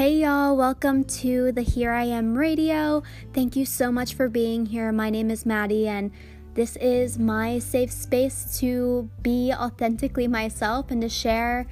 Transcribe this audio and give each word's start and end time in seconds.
Hey 0.00 0.14
y'all, 0.14 0.56
welcome 0.56 1.04
to 1.20 1.52
the 1.52 1.60
Here 1.60 1.92
I 1.92 2.04
Am 2.04 2.34
radio. 2.34 3.02
Thank 3.34 3.54
you 3.54 3.66
so 3.66 3.92
much 3.92 4.14
for 4.14 4.30
being 4.30 4.64
here. 4.64 4.90
My 4.92 5.10
name 5.10 5.30
is 5.30 5.44
Maddie, 5.44 5.88
and 5.88 6.10
this 6.54 6.76
is 6.76 7.18
my 7.18 7.58
safe 7.58 7.92
space 7.92 8.58
to 8.60 9.10
be 9.20 9.52
authentically 9.52 10.26
myself 10.26 10.90
and 10.90 11.02
to 11.02 11.10
share 11.10 11.66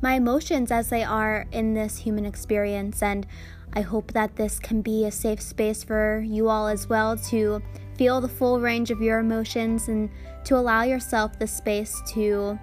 my 0.00 0.14
emotions 0.14 0.70
as 0.70 0.88
they 0.88 1.02
are 1.02 1.46
in 1.50 1.74
this 1.74 1.98
human 1.98 2.24
experience. 2.24 3.02
And 3.02 3.26
I 3.72 3.80
hope 3.80 4.12
that 4.12 4.36
this 4.36 4.60
can 4.60 4.80
be 4.80 5.04
a 5.04 5.10
safe 5.10 5.42
space 5.42 5.82
for 5.82 6.20
you 6.24 6.48
all 6.48 6.68
as 6.68 6.88
well 6.88 7.16
to 7.16 7.60
feel 7.98 8.20
the 8.20 8.28
full 8.28 8.60
range 8.60 8.92
of 8.92 9.02
your 9.02 9.18
emotions 9.18 9.88
and 9.88 10.10
to 10.44 10.54
allow 10.54 10.84
yourself 10.84 11.40
the 11.40 11.48
space 11.48 12.00
to 12.12 12.56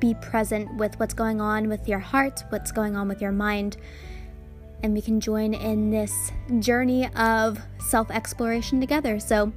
be 0.00 0.12
present 0.20 0.76
with 0.76 1.00
what's 1.00 1.14
going 1.14 1.40
on 1.40 1.66
with 1.66 1.88
your 1.88 1.98
heart, 1.98 2.44
what's 2.50 2.72
going 2.72 2.94
on 2.94 3.08
with 3.08 3.22
your 3.22 3.32
mind 3.32 3.78
and 4.82 4.94
we 4.94 5.00
can 5.00 5.20
join 5.20 5.54
in 5.54 5.90
this 5.90 6.32
journey 6.58 7.08
of 7.14 7.58
self 7.78 8.10
exploration 8.10 8.80
together. 8.80 9.18
So, 9.20 9.52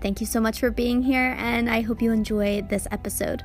thank 0.00 0.20
you 0.20 0.26
so 0.26 0.40
much 0.40 0.60
for 0.60 0.70
being 0.70 1.02
here, 1.02 1.34
and 1.38 1.70
I 1.70 1.80
hope 1.80 2.02
you 2.02 2.12
enjoy 2.12 2.62
this 2.62 2.86
episode. 2.90 3.42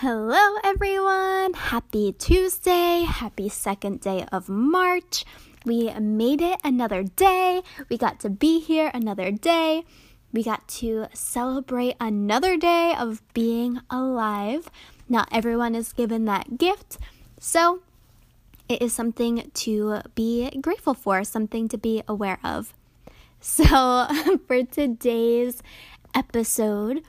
Hello, 0.00 0.56
everyone. 0.62 1.54
Happy 1.54 2.12
Tuesday. 2.12 3.04
Happy 3.08 3.48
second 3.48 4.02
day 4.02 4.26
of 4.30 4.48
March. 4.48 5.24
We 5.64 5.90
made 5.94 6.42
it 6.42 6.60
another 6.62 7.02
day. 7.02 7.62
We 7.88 7.96
got 7.96 8.20
to 8.20 8.28
be 8.30 8.60
here 8.60 8.90
another 8.92 9.30
day. 9.30 9.84
We 10.32 10.42
got 10.42 10.68
to 10.80 11.06
celebrate 11.14 11.96
another 11.98 12.58
day 12.58 12.94
of 12.98 13.22
being 13.32 13.80
alive. 13.88 14.70
Not 15.08 15.28
everyone 15.30 15.74
is 15.74 15.92
given 15.92 16.24
that 16.24 16.58
gift. 16.58 16.98
So 17.38 17.80
it 18.68 18.82
is 18.82 18.92
something 18.92 19.50
to 19.54 20.00
be 20.14 20.50
grateful 20.60 20.94
for, 20.94 21.22
something 21.24 21.68
to 21.68 21.78
be 21.78 22.02
aware 22.08 22.38
of. 22.44 22.72
So 23.38 24.08
for 24.48 24.64
today's 24.64 25.62
episode, 26.14 27.02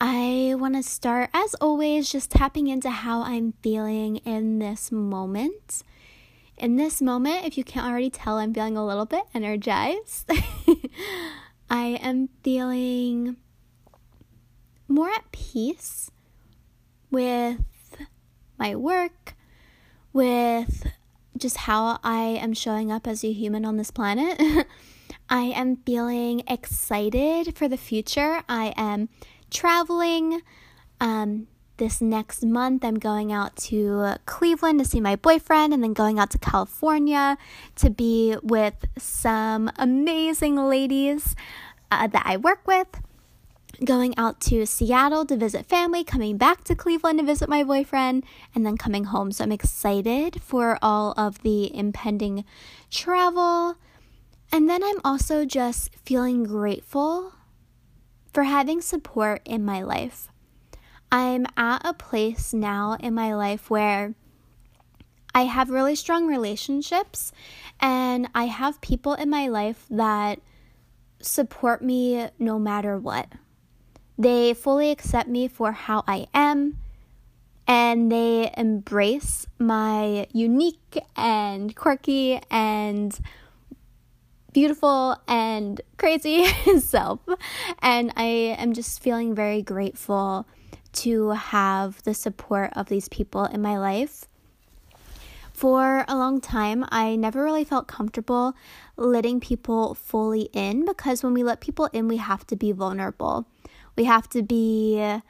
I 0.00 0.54
want 0.56 0.74
to 0.74 0.82
start, 0.82 1.30
as 1.32 1.54
always, 1.60 2.10
just 2.10 2.30
tapping 2.30 2.66
into 2.66 2.90
how 2.90 3.22
I'm 3.22 3.52
feeling 3.62 4.16
in 4.24 4.58
this 4.58 4.90
moment. 4.90 5.84
In 6.56 6.76
this 6.76 7.00
moment, 7.00 7.44
if 7.44 7.56
you 7.56 7.62
can't 7.62 7.86
already 7.86 8.10
tell, 8.10 8.38
I'm 8.38 8.52
feeling 8.52 8.76
a 8.76 8.84
little 8.84 9.04
bit 9.04 9.22
energized. 9.34 10.28
I 11.70 11.98
am 12.02 12.30
feeling 12.42 13.36
more 14.88 15.10
at 15.10 15.30
peace 15.30 16.10
with 17.12 17.60
my 18.58 18.74
work, 18.74 19.36
with 20.12 20.86
just 21.36 21.58
how 21.58 21.98
I 22.02 22.22
am 22.22 22.54
showing 22.54 22.90
up 22.90 23.06
as 23.06 23.22
a 23.22 23.30
human 23.30 23.64
on 23.64 23.76
this 23.76 23.92
planet. 23.92 24.40
I 25.28 25.42
am 25.42 25.76
feeling 25.76 26.42
excited 26.48 27.56
for 27.56 27.68
the 27.68 27.76
future. 27.76 28.42
I 28.48 28.74
am 28.76 29.08
traveling. 29.50 30.42
Um, 31.00 31.46
this 31.78 32.00
next 32.00 32.44
month, 32.44 32.84
I'm 32.84 32.98
going 32.98 33.32
out 33.32 33.56
to 33.56 34.14
Cleveland 34.26 34.78
to 34.78 34.84
see 34.84 35.00
my 35.00 35.16
boyfriend, 35.16 35.72
and 35.72 35.82
then 35.82 35.94
going 35.94 36.18
out 36.18 36.30
to 36.30 36.38
California 36.38 37.36
to 37.76 37.90
be 37.90 38.36
with 38.42 38.84
some 38.98 39.70
amazing 39.76 40.56
ladies 40.56 41.34
uh, 41.90 42.06
that 42.06 42.22
I 42.24 42.36
work 42.36 42.66
with 42.68 43.00
going 43.84 44.16
out 44.18 44.40
to 44.42 44.66
Seattle 44.66 45.24
to 45.26 45.36
visit 45.36 45.66
family, 45.66 46.04
coming 46.04 46.36
back 46.36 46.64
to 46.64 46.74
Cleveland 46.74 47.18
to 47.18 47.24
visit 47.24 47.48
my 47.48 47.62
boyfriend, 47.64 48.24
and 48.54 48.64
then 48.64 48.76
coming 48.76 49.04
home. 49.04 49.32
So 49.32 49.44
I'm 49.44 49.52
excited 49.52 50.42
for 50.42 50.78
all 50.82 51.14
of 51.16 51.42
the 51.42 51.74
impending 51.74 52.44
travel. 52.90 53.76
And 54.50 54.68
then 54.68 54.84
I'm 54.84 55.00
also 55.04 55.44
just 55.44 55.94
feeling 56.04 56.44
grateful 56.44 57.32
for 58.32 58.44
having 58.44 58.80
support 58.80 59.42
in 59.44 59.64
my 59.64 59.82
life. 59.82 60.28
I'm 61.10 61.46
at 61.56 61.86
a 61.86 61.92
place 61.92 62.54
now 62.54 62.96
in 63.00 63.14
my 63.14 63.34
life 63.34 63.68
where 63.68 64.14
I 65.34 65.44
have 65.44 65.70
really 65.70 65.94
strong 65.94 66.26
relationships 66.26 67.32
and 67.80 68.28
I 68.34 68.44
have 68.44 68.80
people 68.80 69.14
in 69.14 69.30
my 69.30 69.48
life 69.48 69.86
that 69.90 70.40
support 71.20 71.82
me 71.82 72.28
no 72.38 72.58
matter 72.58 72.98
what. 72.98 73.28
They 74.18 74.54
fully 74.54 74.90
accept 74.90 75.28
me 75.28 75.48
for 75.48 75.72
how 75.72 76.04
I 76.06 76.26
am 76.34 76.78
and 77.66 78.10
they 78.10 78.52
embrace 78.56 79.46
my 79.58 80.26
unique 80.32 80.98
and 81.16 81.74
quirky 81.74 82.40
and 82.50 83.18
beautiful 84.52 85.16
and 85.26 85.80
crazy 85.96 86.46
self. 86.80 87.20
And 87.80 88.12
I 88.16 88.56
am 88.58 88.72
just 88.72 89.00
feeling 89.00 89.34
very 89.34 89.62
grateful 89.62 90.46
to 90.92 91.30
have 91.30 92.02
the 92.02 92.14
support 92.14 92.70
of 92.74 92.88
these 92.88 93.08
people 93.08 93.44
in 93.46 93.62
my 93.62 93.78
life. 93.78 94.26
For 95.52 96.04
a 96.08 96.16
long 96.16 96.40
time, 96.40 96.84
I 96.90 97.14
never 97.14 97.44
really 97.44 97.64
felt 97.64 97.86
comfortable 97.86 98.54
letting 98.96 99.38
people 99.38 99.94
fully 99.94 100.50
in 100.52 100.84
because 100.84 101.22
when 101.22 101.34
we 101.34 101.44
let 101.44 101.60
people 101.60 101.88
in, 101.92 102.08
we 102.08 102.16
have 102.16 102.46
to 102.48 102.56
be 102.56 102.72
vulnerable. 102.72 103.46
We 103.96 104.04
have 104.04 104.28
to 104.30 104.42
be 104.42 105.20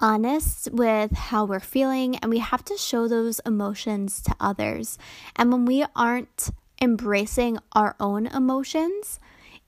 honest 0.00 0.68
with 0.72 1.12
how 1.12 1.44
we're 1.44 1.60
feeling 1.60 2.16
and 2.16 2.30
we 2.30 2.38
have 2.38 2.64
to 2.64 2.76
show 2.76 3.08
those 3.08 3.40
emotions 3.46 4.20
to 4.22 4.34
others. 4.40 4.98
And 5.36 5.52
when 5.52 5.64
we 5.64 5.84
aren't 5.94 6.50
embracing 6.80 7.58
our 7.72 7.96
own 8.00 8.26
emotions, 8.26 9.20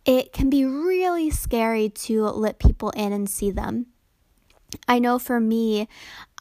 it 0.05 0.33
can 0.33 0.51
be 0.51 0.65
really 0.65 1.31
scary 1.31 1.89
to 1.89 2.25
let 2.25 2.59
people 2.59 2.91
in 2.91 3.13
and 3.13 3.29
see 3.29 3.51
them. 3.51 3.87
I 4.87 4.99
know 4.99 5.19
for 5.19 5.41
me, 5.41 5.89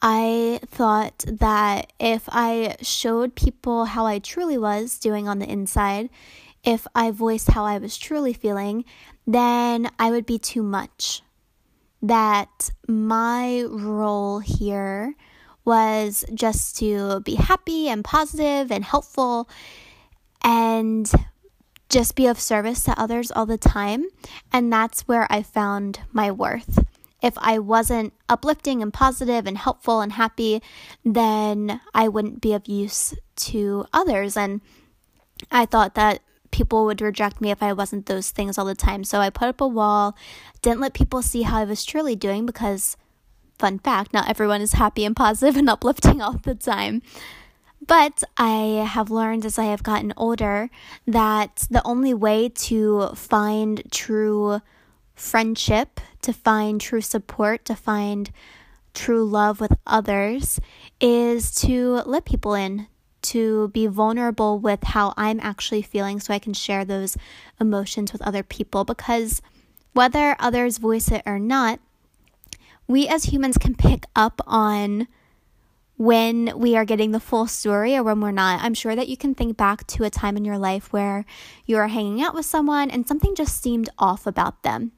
I 0.02 0.60
thought 0.66 1.24
that 1.26 1.92
if 1.98 2.28
I 2.28 2.76
showed 2.82 3.34
people 3.34 3.86
how 3.86 4.04
I 4.04 4.18
truly 4.18 4.58
was 4.58 4.98
doing 4.98 5.28
on 5.28 5.38
the 5.38 5.50
inside, 5.50 6.10
if 6.64 6.86
I 6.94 7.12
voiced 7.12 7.52
how 7.52 7.64
I 7.64 7.78
was 7.78 7.96
truly 7.96 8.32
feeling, 8.32 8.84
then 9.26 9.88
I 9.98 10.10
would 10.10 10.26
be 10.26 10.38
too 10.38 10.62
much 10.62 11.22
that 12.02 12.70
my 12.86 13.64
role 13.68 14.40
here 14.40 15.14
was 15.64 16.24
just 16.32 16.78
to 16.78 17.20
be 17.20 17.34
happy 17.34 17.88
and 17.88 18.04
positive 18.04 18.70
and 18.70 18.84
helpful 18.84 19.48
and 20.42 21.10
just 21.88 22.14
be 22.14 22.26
of 22.26 22.38
service 22.38 22.84
to 22.84 22.98
others 23.00 23.30
all 23.30 23.46
the 23.46 23.58
time. 23.58 24.06
And 24.52 24.72
that's 24.72 25.02
where 25.02 25.26
I 25.30 25.42
found 25.42 26.00
my 26.12 26.30
worth. 26.30 26.84
If 27.22 27.34
I 27.38 27.58
wasn't 27.58 28.12
uplifting 28.28 28.82
and 28.82 28.92
positive 28.92 29.46
and 29.46 29.58
helpful 29.58 30.00
and 30.00 30.12
happy, 30.12 30.62
then 31.04 31.80
I 31.94 32.08
wouldn't 32.08 32.40
be 32.40 32.52
of 32.52 32.68
use 32.68 33.14
to 33.36 33.86
others. 33.92 34.36
And 34.36 34.60
I 35.50 35.66
thought 35.66 35.94
that 35.94 36.20
people 36.56 36.86
would 36.86 37.02
reject 37.02 37.38
me 37.38 37.50
if 37.50 37.62
I 37.62 37.74
wasn't 37.74 38.06
those 38.06 38.30
things 38.30 38.56
all 38.56 38.64
the 38.64 38.74
time. 38.74 39.04
So 39.04 39.20
I 39.20 39.28
put 39.28 39.48
up 39.48 39.60
a 39.60 39.68
wall, 39.68 40.16
didn't 40.62 40.80
let 40.80 40.94
people 40.94 41.20
see 41.20 41.42
how 41.42 41.58
I 41.58 41.64
was 41.64 41.84
truly 41.84 42.16
doing 42.16 42.46
because, 42.46 42.96
fun 43.58 43.78
fact, 43.78 44.14
not 44.14 44.30
everyone 44.30 44.62
is 44.62 44.72
happy 44.72 45.04
and 45.04 45.14
positive 45.14 45.58
and 45.58 45.68
uplifting 45.74 46.22
all 46.22 46.38
the 46.42 46.54
time. 46.54 47.02
But 47.86 48.24
I 48.38 48.88
have 48.88 49.10
learned 49.10 49.44
as 49.44 49.58
I 49.58 49.66
have 49.66 49.82
gotten 49.82 50.14
older 50.16 50.70
that 51.06 51.66
the 51.70 51.82
only 51.84 52.14
way 52.14 52.48
to 52.48 53.10
find 53.14 53.82
true 53.92 54.62
friendship, 55.14 56.00
to 56.22 56.32
find 56.32 56.80
true 56.80 57.02
support, 57.02 57.66
to 57.66 57.74
find 57.76 58.30
true 58.94 59.26
love 59.26 59.60
with 59.60 59.72
others 59.86 60.58
is 61.02 61.54
to 61.56 62.02
let 62.06 62.24
people 62.24 62.54
in, 62.54 62.86
to 63.30 63.68
be 63.68 63.86
vulnerable 63.86 64.58
with 64.58 64.82
how 64.84 65.14
I'm 65.16 65.40
actually 65.40 65.82
feeling 65.82 66.20
so 66.20 66.32
I 66.34 66.38
can 66.38 66.54
share 66.54 66.84
those 66.84 67.16
emotions 67.60 68.12
with 68.12 68.22
other 68.22 68.42
people 68.42 68.84
because 68.84 69.42
whether 69.92 70.36
others 70.38 70.78
voice 70.78 71.10
it 71.10 71.22
or 71.26 71.38
not, 71.38 71.80
we 72.86 73.08
as 73.08 73.24
humans 73.24 73.58
can 73.58 73.74
pick 73.74 74.04
up 74.14 74.40
on 74.46 75.08
when 75.96 76.52
we 76.56 76.76
are 76.76 76.84
getting 76.84 77.12
the 77.12 77.20
full 77.20 77.46
story 77.46 77.96
or 77.96 78.02
when 78.02 78.20
we're 78.20 78.30
not. 78.30 78.62
I'm 78.62 78.74
sure 78.74 78.94
that 78.94 79.08
you 79.08 79.16
can 79.16 79.34
think 79.34 79.56
back 79.56 79.86
to 79.88 80.04
a 80.04 80.10
time 80.10 80.36
in 80.36 80.44
your 80.44 80.58
life 80.58 80.92
where 80.92 81.24
you 81.64 81.78
are 81.78 81.88
hanging 81.88 82.22
out 82.22 82.34
with 82.34 82.44
someone 82.44 82.90
and 82.90 83.08
something 83.08 83.34
just 83.34 83.62
seemed 83.62 83.88
off 83.98 84.26
about 84.26 84.62
them. 84.62 84.92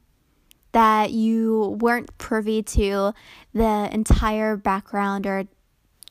That 0.73 1.11
you 1.11 1.77
weren't 1.79 2.15
privy 2.17 2.61
to 2.61 3.13
the 3.53 3.89
entire 3.91 4.55
background 4.55 5.25
or 5.25 5.45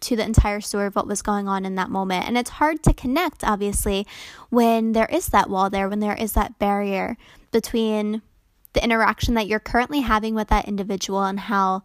to 0.00 0.16
the 0.16 0.24
entire 0.24 0.60
story 0.60 0.86
of 0.86 0.94
what 0.94 1.06
was 1.06 1.22
going 1.22 1.48
on 1.48 1.64
in 1.64 1.74
that 1.74 1.90
moment. 1.90 2.26
And 2.26 2.38
it's 2.38 2.50
hard 2.50 2.82
to 2.84 2.94
connect, 2.94 3.44
obviously, 3.44 4.06
when 4.50 4.92
there 4.92 5.08
is 5.10 5.26
that 5.28 5.50
wall 5.50 5.70
there, 5.70 5.88
when 5.88 6.00
there 6.00 6.16
is 6.16 6.32
that 6.34 6.58
barrier 6.58 7.16
between 7.50 8.22
the 8.74 8.84
interaction 8.84 9.34
that 9.34 9.46
you're 9.46 9.58
currently 9.58 10.00
having 10.00 10.34
with 10.34 10.48
that 10.48 10.68
individual 10.68 11.24
and 11.24 11.40
how 11.40 11.82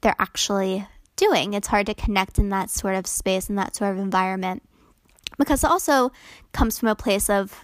they're 0.00 0.14
actually 0.18 0.86
doing. 1.16 1.54
It's 1.54 1.68
hard 1.68 1.86
to 1.86 1.94
connect 1.94 2.38
in 2.38 2.50
that 2.50 2.70
sort 2.70 2.94
of 2.94 3.06
space, 3.06 3.48
in 3.48 3.56
that 3.56 3.74
sort 3.74 3.92
of 3.92 3.98
environment, 3.98 4.62
because 5.38 5.64
it 5.64 5.70
also 5.70 6.12
comes 6.52 6.78
from 6.78 6.88
a 6.88 6.94
place 6.94 7.30
of 7.30 7.62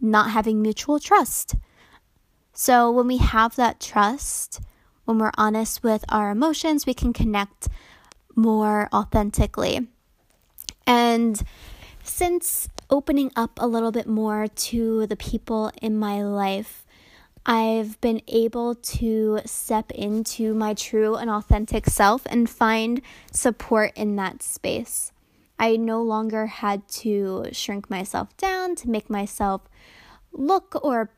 not 0.00 0.30
having 0.30 0.60
mutual 0.60 0.98
trust. 0.98 1.54
So 2.52 2.90
when 2.90 3.06
we 3.06 3.18
have 3.18 3.56
that 3.56 3.80
trust, 3.80 4.60
when 5.04 5.18
we're 5.18 5.30
honest 5.36 5.82
with 5.82 6.04
our 6.08 6.30
emotions, 6.30 6.86
we 6.86 6.94
can 6.94 7.12
connect 7.12 7.68
more 8.34 8.88
authentically. 8.92 9.88
And 10.86 11.42
since 12.02 12.68
opening 12.90 13.30
up 13.36 13.58
a 13.60 13.66
little 13.66 13.92
bit 13.92 14.06
more 14.06 14.48
to 14.48 15.06
the 15.06 15.16
people 15.16 15.70
in 15.80 15.98
my 15.98 16.22
life, 16.22 16.84
I've 17.44 18.00
been 18.00 18.22
able 18.28 18.76
to 18.76 19.40
step 19.44 19.90
into 19.90 20.54
my 20.54 20.74
true 20.74 21.16
and 21.16 21.28
authentic 21.28 21.86
self 21.86 22.22
and 22.26 22.48
find 22.48 23.02
support 23.32 23.92
in 23.96 24.16
that 24.16 24.42
space. 24.42 25.12
I 25.58 25.76
no 25.76 26.02
longer 26.02 26.46
had 26.46 26.88
to 26.88 27.46
shrink 27.52 27.90
myself 27.90 28.36
down 28.36 28.74
to 28.76 28.90
make 28.90 29.10
myself 29.10 29.62
look 30.32 30.78
or 30.82 31.10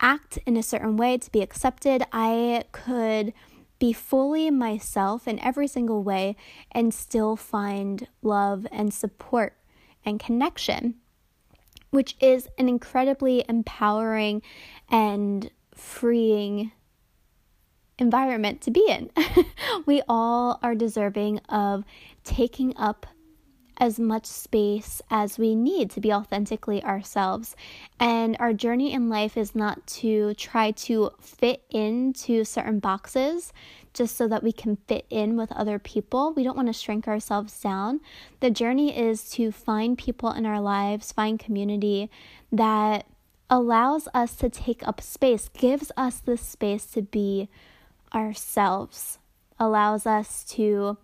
act 0.00 0.38
in 0.46 0.56
a 0.56 0.62
certain 0.62 0.96
way 0.96 1.18
to 1.18 1.30
be 1.30 1.40
accepted. 1.40 2.02
I 2.12 2.64
could 2.72 3.32
be 3.84 3.92
fully 3.92 4.50
myself 4.50 5.28
in 5.28 5.38
every 5.40 5.66
single 5.66 6.02
way 6.02 6.34
and 6.72 6.94
still 6.94 7.36
find 7.36 8.08
love 8.22 8.66
and 8.72 8.94
support 8.94 9.58
and 10.06 10.18
connection, 10.18 10.94
which 11.90 12.16
is 12.18 12.48
an 12.56 12.66
incredibly 12.66 13.44
empowering 13.46 14.40
and 14.90 15.50
freeing 15.74 16.72
environment 17.98 18.62
to 18.62 18.70
be 18.70 18.86
in. 18.88 19.10
we 19.84 20.00
all 20.08 20.58
are 20.62 20.74
deserving 20.74 21.38
of 21.50 21.84
taking 22.24 22.74
up 22.78 23.06
as 23.78 23.98
much 23.98 24.26
space 24.26 25.02
as 25.10 25.38
we 25.38 25.54
need 25.54 25.90
to 25.90 26.00
be 26.00 26.12
authentically 26.12 26.82
ourselves. 26.84 27.56
And 27.98 28.36
our 28.38 28.52
journey 28.52 28.92
in 28.92 29.08
life 29.08 29.36
is 29.36 29.54
not 29.54 29.86
to 29.98 30.34
try 30.34 30.70
to 30.72 31.10
fit 31.20 31.62
into 31.70 32.44
certain 32.44 32.78
boxes 32.78 33.52
just 33.92 34.16
so 34.16 34.26
that 34.28 34.42
we 34.42 34.52
can 34.52 34.76
fit 34.88 35.06
in 35.08 35.36
with 35.36 35.52
other 35.52 35.78
people. 35.78 36.32
We 36.34 36.42
don't 36.42 36.56
want 36.56 36.68
to 36.68 36.72
shrink 36.72 37.06
ourselves 37.06 37.58
down. 37.60 38.00
The 38.40 38.50
journey 38.50 38.96
is 38.96 39.30
to 39.32 39.52
find 39.52 39.96
people 39.96 40.32
in 40.32 40.46
our 40.46 40.60
lives, 40.60 41.12
find 41.12 41.38
community 41.38 42.10
that 42.52 43.06
allows 43.48 44.08
us 44.12 44.34
to 44.36 44.50
take 44.50 44.86
up 44.86 45.00
space, 45.00 45.48
gives 45.48 45.92
us 45.96 46.18
the 46.18 46.36
space 46.36 46.86
to 46.86 47.02
be 47.02 47.48
ourselves, 48.12 49.18
allows 49.58 50.06
us 50.06 50.44
to 50.44 50.96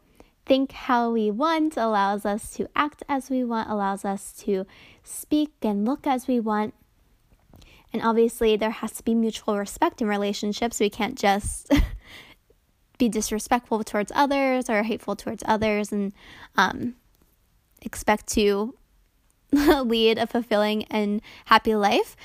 think 0.50 0.72
how 0.72 1.12
we 1.12 1.30
want, 1.30 1.76
allows 1.76 2.26
us 2.26 2.50
to 2.50 2.68
act 2.74 3.04
as 3.08 3.30
we 3.30 3.44
want, 3.44 3.70
allows 3.70 4.04
us 4.04 4.32
to 4.32 4.66
speak 5.04 5.52
and 5.62 5.84
look 5.84 6.08
as 6.08 6.26
we 6.26 6.40
want. 6.40 6.74
And 7.92 8.02
obviously, 8.02 8.56
there 8.56 8.70
has 8.70 8.90
to 8.94 9.04
be 9.04 9.14
mutual 9.14 9.56
respect 9.56 10.02
in 10.02 10.08
relationships. 10.08 10.80
We 10.80 10.90
can't 10.90 11.16
just 11.16 11.72
be 12.98 13.08
disrespectful 13.08 13.84
towards 13.84 14.10
others 14.12 14.68
or 14.68 14.82
hateful 14.82 15.14
towards 15.14 15.44
others 15.46 15.92
and 15.92 16.12
um, 16.56 16.96
expect 17.82 18.26
to 18.30 18.74
lead 19.52 20.18
a 20.18 20.26
fulfilling 20.26 20.82
and 20.86 21.22
happy 21.44 21.76
life. 21.76 22.16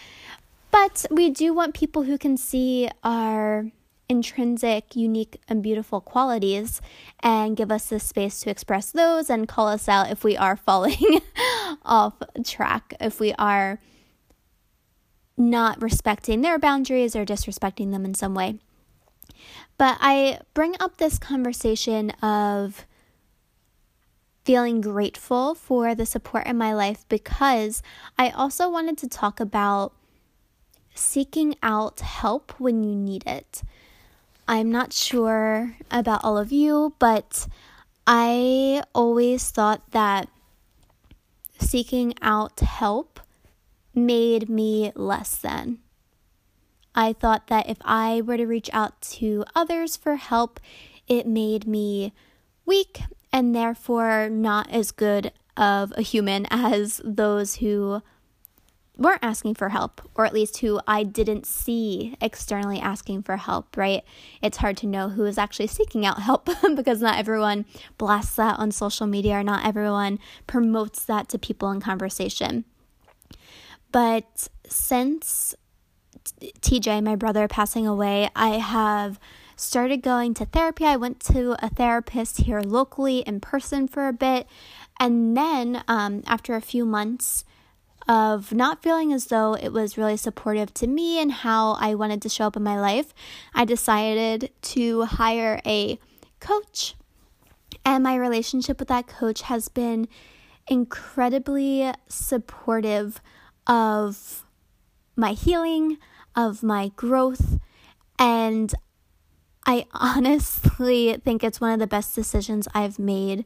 But 0.72 1.06
we 1.12 1.30
do 1.30 1.54
want 1.54 1.76
people 1.76 2.02
who 2.02 2.18
can 2.18 2.38
see 2.38 2.90
our 3.04 3.70
intrinsic, 4.08 4.96
unique, 4.96 5.42
and 5.48 5.64
beautiful 5.64 6.00
qualities 6.00 6.82
and 7.22 7.58
give 7.58 7.72
us 7.72 7.90
the 7.90 8.00
space 8.00 8.40
to 8.42 8.50
express 8.50 8.92
those 8.92 9.30
and 9.30 9.48
call 9.48 9.68
us 9.68 9.90
out 9.90 10.12
if 10.12 10.24
we 10.24 10.38
are 10.38 10.56
falling 10.56 11.22
off 11.84 12.14
track, 12.44 12.94
if 13.00 13.20
we 13.20 13.34
are 13.34 13.80
not 15.38 15.82
respecting 15.82 16.42
their 16.42 16.60
boundaries 16.60 17.16
or 17.16 17.26
disrespecting 17.26 17.92
them 17.92 18.06
in 18.06 18.14
some 18.14 18.34
way. 18.34 18.60
But 19.78 19.98
I 20.00 20.40
bring 20.54 20.76
up 20.80 20.98
this 20.98 21.20
conversation 21.20 22.12
of 22.22 22.86
feeling 24.46 24.80
grateful 24.80 25.56
for 25.56 25.96
the 25.96 26.06
support 26.06 26.46
in 26.46 26.58
my 26.58 26.74
life 26.74 27.04
because 27.10 27.82
I 28.18 28.30
also 28.30 28.70
wanted 28.70 28.98
to 29.00 29.10
talk 29.10 29.40
about 29.40 29.94
seeking 30.94 31.56
out 31.62 32.00
help 32.00 32.54
when 32.60 32.84
you 32.84 32.96
need 32.96 33.26
it. 33.26 33.64
I'm 34.48 34.72
not 34.72 34.94
sure 34.94 35.76
about 35.90 36.24
all 36.24 36.38
of 36.38 36.52
you, 36.52 36.94
but 37.00 37.48
I 38.06 38.84
always 38.94 39.50
thought 39.50 39.92
that 39.92 40.30
seeking 41.60 42.14
out 42.22 42.60
help 42.60 43.20
made 43.96 44.48
me 44.48 44.92
less 44.96 45.36
than. 45.38 45.80
I 46.94 47.14
thought 47.14 47.48
that 47.48 47.68
if 47.68 47.78
I 47.84 48.22
were 48.22 48.38
to 48.38 48.46
reach 48.46 48.70
out 48.72 49.02
to 49.02 49.46
others 49.56 49.98
for 49.98 50.16
help, 50.16 50.60
it 51.08 51.26
made 51.26 51.68
me 51.68 52.14
weak 52.66 53.02
and 53.34 53.56
therefore 53.56 54.30
not 54.30 54.70
as 54.70 54.92
good 54.92 55.32
of 55.58 55.92
a 55.98 56.02
human 56.02 56.46
as 56.52 57.02
those 57.04 57.56
who 57.56 58.04
weren't 58.98 59.24
asking 59.24 59.56
for 59.56 59.70
help, 59.70 60.02
or 60.16 60.26
at 60.26 60.34
least 60.34 60.58
who 60.60 60.80
I 60.88 61.04
didn't 61.04 61.46
see 61.46 62.16
externally 62.22 62.80
asking 62.80 63.24
for 63.24 63.38
help, 63.38 63.76
right? 63.76 64.04
It's 64.42 64.58
hard 64.58 64.78
to 64.78 64.88
know 64.88 65.10
who 65.10 65.26
is 65.26 65.38
actually 65.38 65.68
seeking 65.68 66.06
out 66.06 66.22
help 66.22 66.50
because 66.76 67.02
not 67.02 67.18
everyone 67.18 67.66
blasts 67.98 68.36
that 68.36 68.60
on 68.60 68.72
social 68.72 69.08
media 69.08 69.40
or 69.40 69.44
not 69.44 69.66
everyone 69.66 70.20
promotes 70.48 71.04
that 71.06 71.30
to 71.30 71.40
people 71.40 71.72
in 71.72 71.82
conversation. 71.82 72.66
But 73.92 74.50
since 74.68 75.56
TJ, 76.62 77.04
my 77.04 77.16
brother, 77.16 77.48
passing 77.48 77.86
away, 77.88 78.30
I 78.36 78.58
have 78.58 79.20
started 79.56 80.02
going 80.02 80.34
to 80.36 80.46
therapy. 80.46 80.86
I 80.86 80.98
went 80.98 81.20
to 81.22 81.56
a 81.64 81.70
therapist 81.70 82.42
here 82.42 82.62
locally 82.62 83.20
in 83.20 83.40
person 83.40 83.88
for 83.88 84.08
a 84.08 84.14
bit. 84.14 84.48
And 85.00 85.36
then 85.36 85.84
um, 85.88 86.24
after 86.28 86.56
a 86.56 86.62
few 86.62 86.86
months, 86.86 87.46
of 88.08 88.54
not 88.54 88.84
feeling 88.84 89.12
as 89.12 89.26
though 89.26 89.56
it 89.56 89.74
was 89.74 89.98
really 89.98 90.18
supportive 90.18 90.74
to 90.76 90.88
me 90.88 91.20
and 91.20 91.32
how 91.32 91.74
I 91.74 91.96
wanted 91.96 92.22
to 92.24 92.30
show 92.30 92.48
up 92.48 92.56
in 92.56 92.64
my 92.64 92.80
life, 92.80 93.14
I 93.54 93.66
decided 93.66 94.52
to 94.62 95.04
hire 95.04 95.60
a 95.66 96.00
coach. 96.40 96.96
And 97.84 98.04
my 98.04 98.16
relationship 98.16 98.80
with 98.80 98.88
that 98.90 99.08
coach 99.08 99.44
has 99.44 99.70
been 99.70 100.08
incredibly 100.68 101.92
supportive 102.08 103.22
of 103.68 104.46
my 105.16 105.32
healing, 105.32 105.98
of 106.36 106.64
my 106.64 106.92
growth, 106.96 107.60
and 108.20 108.74
I 109.66 109.86
honestly 109.94 111.18
think 111.24 111.44
it's 111.44 111.60
one 111.60 111.74
of 111.74 111.80
the 111.80 111.88
best 111.88 112.14
decisions 112.14 112.68
I've 112.74 113.00
made 113.00 113.46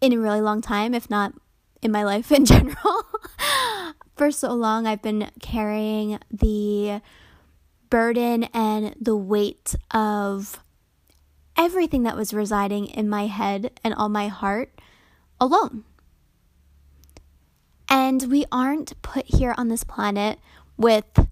in 0.00 0.12
a 0.12 0.18
really 0.18 0.40
long 0.40 0.62
time, 0.62 0.94
if 0.94 1.10
not 1.10 1.34
in 1.82 1.92
my 1.92 2.04
life 2.04 2.30
in 2.38 2.44
general. 2.44 3.04
For 4.16 4.30
so 4.30 4.52
long, 4.52 4.86
I've 4.86 5.02
been 5.02 5.30
carrying 5.40 6.18
the 6.30 7.00
burden 7.88 8.44
and 8.54 8.94
the 9.00 9.16
weight 9.16 9.74
of 9.90 10.60
everything 11.56 12.04
that 12.04 12.16
was 12.16 12.32
residing 12.32 12.86
in 12.86 13.08
my 13.08 13.26
head 13.26 13.78
and 13.82 13.94
on 13.94 14.12
my 14.12 14.28
heart 14.28 14.80
alone. 15.40 15.84
And 17.88 18.30
we 18.30 18.44
aren't 18.52 19.00
put 19.02 19.26
here 19.26 19.54
on 19.58 19.68
this 19.68 19.82
planet 19.82 20.38
with 20.76 21.28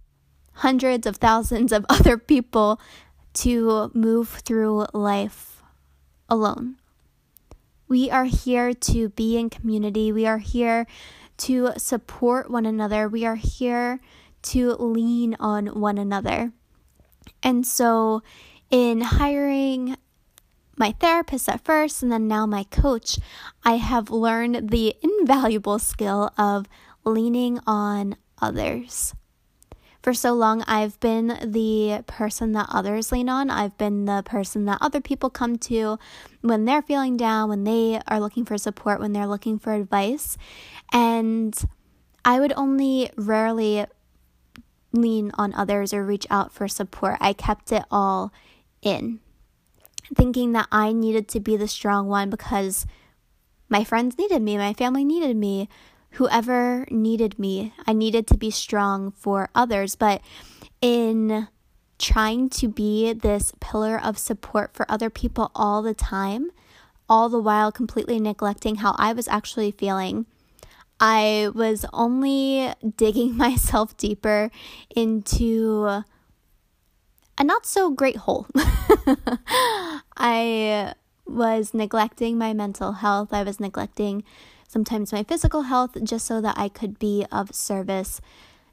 hundreds 0.54 1.06
of 1.06 1.16
thousands 1.16 1.72
of 1.72 1.86
other 1.88 2.18
people 2.18 2.80
to 3.34 3.90
move 3.94 4.28
through 4.28 4.86
life 4.92 5.62
alone. 6.28 6.77
We 7.88 8.10
are 8.10 8.24
here 8.24 8.74
to 8.74 9.08
be 9.08 9.38
in 9.38 9.48
community. 9.48 10.12
We 10.12 10.26
are 10.26 10.38
here 10.38 10.86
to 11.38 11.72
support 11.78 12.50
one 12.50 12.66
another. 12.66 13.08
We 13.08 13.24
are 13.24 13.36
here 13.36 14.00
to 14.42 14.72
lean 14.72 15.36
on 15.40 15.68
one 15.80 15.96
another. 15.96 16.52
And 17.42 17.66
so, 17.66 18.22
in 18.70 19.00
hiring 19.00 19.96
my 20.76 20.92
therapist 21.00 21.48
at 21.48 21.64
first 21.64 22.02
and 22.02 22.12
then 22.12 22.28
now 22.28 22.44
my 22.44 22.64
coach, 22.64 23.18
I 23.64 23.76
have 23.76 24.10
learned 24.10 24.70
the 24.70 24.94
invaluable 25.02 25.78
skill 25.78 26.30
of 26.36 26.66
leaning 27.04 27.58
on 27.66 28.16
others 28.40 29.14
for 30.08 30.14
so 30.14 30.32
long, 30.32 30.64
I've 30.66 30.98
been 31.00 31.38
the 31.44 32.02
person 32.06 32.52
that 32.52 32.70
others 32.72 33.12
lean 33.12 33.28
on. 33.28 33.50
I've 33.50 33.76
been 33.76 34.06
the 34.06 34.22
person 34.24 34.64
that 34.64 34.78
other 34.80 35.02
people 35.02 35.28
come 35.28 35.58
to 35.58 35.98
when 36.40 36.64
they're 36.64 36.80
feeling 36.80 37.18
down, 37.18 37.50
when 37.50 37.64
they 37.64 38.00
are 38.06 38.18
looking 38.18 38.46
for 38.46 38.56
support, 38.56 39.00
when 39.00 39.12
they're 39.12 39.26
looking 39.26 39.58
for 39.58 39.74
advice. 39.74 40.38
And 40.94 41.54
I 42.24 42.40
would 42.40 42.54
only 42.56 43.10
rarely 43.16 43.84
lean 44.92 45.30
on 45.34 45.52
others 45.52 45.92
or 45.92 46.06
reach 46.06 46.26
out 46.30 46.54
for 46.54 46.68
support. 46.68 47.18
I 47.20 47.34
kept 47.34 47.70
it 47.70 47.84
all 47.90 48.32
in. 48.80 49.20
thinking 50.14 50.52
that 50.52 50.68
I 50.72 50.92
needed 50.92 51.28
to 51.28 51.40
be 51.40 51.56
the 51.56 51.68
strong 51.68 52.08
one 52.08 52.30
because 52.30 52.86
my 53.68 53.84
friends 53.84 54.16
needed 54.16 54.42
me, 54.42 54.56
my 54.56 54.72
family 54.72 55.04
needed 55.04 55.36
me, 55.36 55.68
whoever 56.12 56.86
needed 56.90 57.38
me. 57.38 57.72
I 57.86 57.92
needed 57.92 58.26
to 58.28 58.36
be 58.36 58.50
strong 58.50 59.12
for 59.12 59.50
others. 59.54 59.94
But 59.94 60.20
in 60.80 61.48
trying 61.98 62.48
to 62.48 62.68
be 62.68 63.12
this 63.12 63.52
pillar 63.60 64.00
of 64.00 64.18
support 64.18 64.74
for 64.74 64.90
other 64.90 65.10
people 65.10 65.50
all 65.54 65.82
the 65.82 65.94
time, 65.94 66.50
all 67.08 67.28
the 67.28 67.40
while 67.40 67.72
completely 67.72 68.20
neglecting 68.20 68.76
how 68.76 68.94
I 68.98 69.12
was 69.12 69.28
actually 69.28 69.72
feeling, 69.72 70.26
I 71.00 71.50
was 71.54 71.84
only 71.92 72.72
digging 72.96 73.36
myself 73.36 73.96
deeper 73.96 74.50
into 74.94 75.84
a 77.38 77.44
not 77.44 77.66
so 77.66 77.90
great 77.90 78.16
hole. 78.16 78.46
I 80.16 80.94
was 81.26 81.72
neglecting 81.72 82.38
my 82.38 82.52
mental 82.52 82.92
health. 82.92 83.32
I 83.32 83.42
was 83.42 83.60
neglecting 83.60 84.24
sometimes 84.68 85.12
my 85.12 85.24
physical 85.24 85.62
health 85.62 85.96
just 86.04 86.26
so 86.26 86.40
that 86.40 86.56
I 86.56 86.68
could 86.68 86.98
be 86.98 87.26
of 87.32 87.54
service 87.54 88.20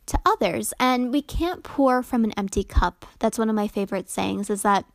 to 0.06 0.20
others. 0.26 0.74
And 0.80 1.12
we 1.12 1.24
can't 1.24 1.64
pour 1.64 2.04
from 2.04 2.24
an 2.24 2.34
empty 2.34 2.64
cup. 2.64 3.06
That's 3.18 3.40
one 3.40 3.50
of 3.50 3.56
my 3.56 3.68
favorite 3.68 4.10
sayings 4.10 4.52
is 4.52 4.62
that 4.62 4.86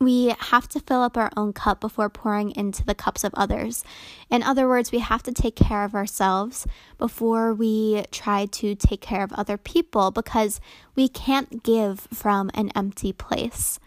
we 0.00 0.32
have 0.38 0.68
to 0.68 0.80
fill 0.80 1.02
up 1.02 1.16
our 1.16 1.30
own 1.36 1.52
cup 1.52 1.80
before 1.80 2.08
pouring 2.08 2.52
into 2.52 2.84
the 2.84 2.94
cups 2.94 3.24
of 3.24 3.34
others. 3.34 3.82
In 4.30 4.44
other 4.44 4.68
words, 4.68 4.92
we 4.92 5.00
have 5.00 5.24
to 5.24 5.32
take 5.32 5.56
care 5.56 5.82
of 5.82 5.94
ourselves 5.94 6.68
before 6.98 7.52
we 7.52 8.04
try 8.12 8.46
to 8.46 8.76
take 8.76 9.00
care 9.00 9.24
of 9.24 9.32
other 9.32 9.56
people 9.56 10.12
because 10.12 10.60
we 10.94 11.08
can't 11.08 11.64
give 11.64 12.06
from 12.12 12.48
an 12.54 12.70
empty 12.76 13.12
place. 13.12 13.80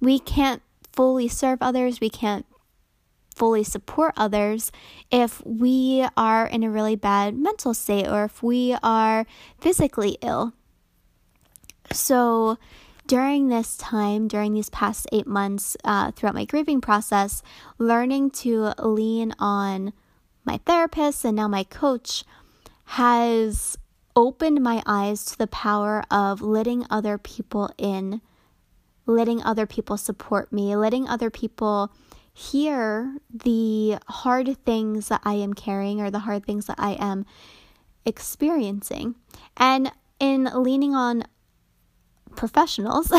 We 0.00 0.18
can't 0.18 0.62
fully 0.92 1.28
serve 1.28 1.58
others, 1.60 2.00
we 2.00 2.08
can't 2.08 2.46
fully 3.34 3.64
support 3.64 4.14
others 4.16 4.70
if 5.10 5.44
we 5.44 6.06
are 6.16 6.46
in 6.46 6.62
a 6.62 6.70
really 6.70 6.96
bad 6.96 7.36
mental 7.36 7.74
state 7.74 8.06
or 8.06 8.24
if 8.24 8.42
we 8.42 8.76
are 8.82 9.26
physically 9.58 10.16
ill. 10.22 10.52
So, 11.92 12.58
during 13.06 13.48
this 13.48 13.76
time, 13.76 14.28
during 14.28 14.54
these 14.54 14.70
past 14.70 15.06
eight 15.12 15.26
months, 15.26 15.76
uh, 15.84 16.10
throughout 16.12 16.34
my 16.34 16.46
grieving 16.46 16.80
process, 16.80 17.42
learning 17.76 18.30
to 18.30 18.72
lean 18.78 19.34
on 19.38 19.92
my 20.44 20.58
therapist 20.64 21.24
and 21.24 21.36
now 21.36 21.48
my 21.48 21.64
coach 21.64 22.24
has 22.84 23.76
opened 24.16 24.62
my 24.62 24.82
eyes 24.86 25.24
to 25.24 25.38
the 25.38 25.46
power 25.46 26.04
of 26.10 26.40
letting 26.40 26.86
other 26.88 27.18
people 27.18 27.70
in, 27.76 28.20
letting 29.06 29.42
other 29.42 29.66
people 29.66 29.96
support 29.96 30.52
me, 30.52 30.74
letting 30.76 31.08
other 31.08 31.30
people 31.30 31.92
hear 32.34 33.16
the 33.32 33.98
hard 34.08 34.56
things 34.64 35.08
that 35.08 35.22
I 35.24 35.34
am 35.34 35.54
carrying 35.54 36.00
or 36.00 36.10
the 36.10 36.20
hard 36.20 36.44
things 36.44 36.66
that 36.66 36.78
I 36.78 36.92
am 36.92 37.24
experiencing. 38.04 39.14
And 39.56 39.90
in 40.18 40.44
leaning 40.54 40.94
on 40.94 41.24
professionals. 42.34 43.12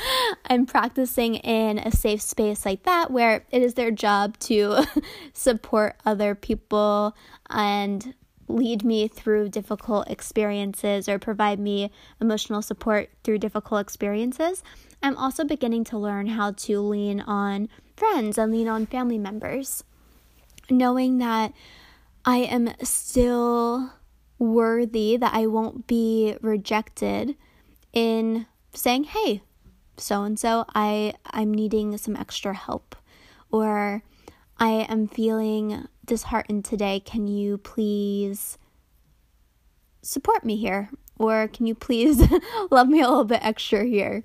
I'm 0.46 0.66
practicing 0.66 1.36
in 1.36 1.78
a 1.78 1.92
safe 1.92 2.22
space 2.22 2.64
like 2.64 2.84
that 2.84 3.10
where 3.10 3.44
it 3.50 3.62
is 3.62 3.74
their 3.74 3.90
job 3.90 4.38
to 4.40 4.84
support 5.32 5.96
other 6.04 6.34
people 6.34 7.14
and 7.50 8.14
lead 8.48 8.84
me 8.84 9.08
through 9.08 9.48
difficult 9.48 10.08
experiences 10.10 11.08
or 11.08 11.18
provide 11.18 11.58
me 11.58 11.90
emotional 12.20 12.60
support 12.62 13.10
through 13.24 13.38
difficult 13.38 13.80
experiences. 13.80 14.62
I'm 15.02 15.16
also 15.16 15.44
beginning 15.44 15.84
to 15.84 15.98
learn 15.98 16.28
how 16.28 16.52
to 16.52 16.80
lean 16.80 17.20
on 17.20 17.68
friends 18.02 18.36
and 18.36 18.50
lean 18.50 18.66
on 18.66 18.84
family 18.84 19.16
members, 19.16 19.84
knowing 20.68 21.18
that 21.18 21.52
I 22.24 22.38
am 22.38 22.74
still 22.82 23.92
worthy, 24.40 25.16
that 25.16 25.32
I 25.32 25.46
won't 25.46 25.86
be 25.86 26.36
rejected 26.40 27.36
in 27.92 28.46
saying, 28.74 29.04
"Hey, 29.04 29.42
so 29.96 30.24
and 30.24 30.36
so, 30.36 30.64
I 30.74 31.14
I'm 31.26 31.54
needing 31.54 31.96
some 31.96 32.16
extra 32.16 32.54
help." 32.54 32.96
Or 33.52 34.02
I 34.58 34.84
am 34.88 35.06
feeling 35.06 35.86
disheartened 36.04 36.64
today. 36.64 36.98
Can 36.98 37.28
you 37.28 37.56
please 37.56 38.58
support 40.02 40.44
me 40.44 40.56
here? 40.56 40.90
Or 41.20 41.46
can 41.46 41.66
you 41.66 41.76
please 41.76 42.20
love 42.72 42.88
me 42.88 43.00
a 43.00 43.08
little 43.08 43.24
bit 43.24 43.44
extra 43.44 43.84
here? 43.84 44.24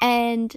And 0.00 0.56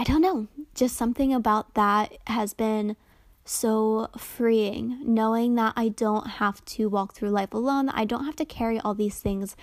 I 0.00 0.02
don't 0.02 0.22
know, 0.22 0.48
just 0.74 0.96
something 0.96 1.34
about 1.34 1.74
that 1.74 2.16
has 2.26 2.54
been 2.54 2.96
so 3.44 4.08
freeing, 4.16 4.98
knowing 5.04 5.56
that 5.56 5.74
I 5.76 5.90
don't 5.90 6.26
have 6.26 6.64
to 6.76 6.88
walk 6.88 7.12
through 7.12 7.28
life 7.28 7.52
alone, 7.52 7.90
I 7.90 8.06
don't 8.06 8.24
have 8.24 8.36
to 8.36 8.46
carry 8.46 8.80
all 8.80 8.94
these 8.94 9.18
things 9.18 9.56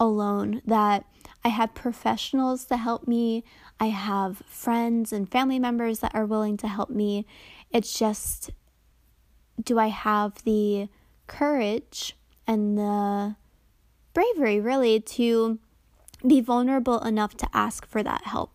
alone, 0.00 0.62
that 0.64 1.04
I 1.44 1.48
have 1.48 1.74
professionals 1.74 2.64
to 2.66 2.78
help 2.78 3.06
me. 3.06 3.44
I 3.78 3.88
have 3.88 4.38
friends 4.46 5.12
and 5.12 5.30
family 5.30 5.58
members 5.58 5.98
that 5.98 6.14
are 6.14 6.24
willing 6.24 6.56
to 6.58 6.68
help 6.68 6.88
me. 6.88 7.26
It's 7.70 7.98
just, 7.98 8.48
do 9.62 9.78
I 9.78 9.88
have 9.88 10.42
the 10.44 10.88
courage 11.26 12.16
and 12.46 12.78
the 12.78 13.36
bravery, 14.14 14.58
really, 14.58 15.00
to 15.00 15.58
be 16.26 16.40
vulnerable 16.40 17.00
enough 17.00 17.36
to 17.36 17.48
ask 17.52 17.84
for 17.84 18.02
that 18.02 18.22
help? 18.24 18.51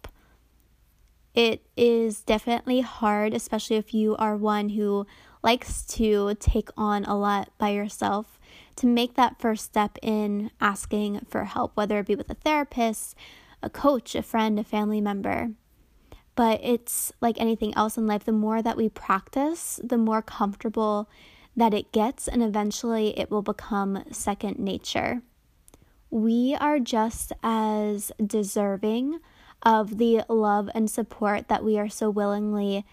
It 1.38 1.62
is 1.78 2.24
definitely 2.24 2.82
hard, 2.82 3.36
especially 3.36 3.76
if 3.76 3.94
you 3.94 4.16
are 4.16 4.36
one 4.36 4.70
who 4.70 5.06
likes 5.44 5.86
to 5.86 6.34
take 6.40 6.70
on 6.76 7.06
a 7.06 7.16
lot 7.16 7.52
by 7.60 7.70
yourself 7.70 8.40
to 8.78 8.88
make 8.88 9.14
that 9.14 9.40
first 9.40 9.64
step 9.64 10.00
in 10.02 10.50
asking 10.60 11.28
for 11.30 11.44
help, 11.44 11.74
whether 11.76 12.00
it 12.00 12.08
be 12.08 12.16
with 12.16 12.32
a 12.32 12.34
therapist, 12.34 13.16
a 13.62 13.70
coach, 13.70 14.16
a 14.16 14.24
friend, 14.24 14.60
a 14.60 14.64
family 14.64 15.00
member. 15.00 15.52
But 16.34 16.60
it's 16.64 17.14
like 17.22 17.40
anything 17.40 17.72
else 17.76 18.00
in 18.00 18.08
life, 18.08 18.24
the 18.24 18.32
more 18.32 18.64
that 18.64 18.76
we 18.76 18.90
practice, 18.90 19.80
the 19.84 20.00
more 20.00 20.24
comfortable 20.24 21.08
that 21.56 21.72
it 21.72 21.92
gets, 21.92 22.28
and 22.28 22.42
eventually 22.42 23.10
it 23.10 23.30
will 23.30 23.44
become 23.44 24.04
second 24.12 24.58
nature. 24.58 25.22
We 26.10 26.58
are 26.60 26.80
just 26.80 27.32
as 27.44 28.12
deserving 28.26 29.20
of 29.64 29.98
the 29.98 30.24
love 30.30 30.70
and 30.74 30.90
support 30.90 31.48
that 31.48 31.64
we 31.64 31.78
are 31.78 31.90
so 31.90 32.10
willingly 32.10 32.86